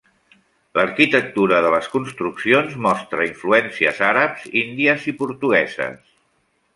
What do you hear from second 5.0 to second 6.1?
i portugueses.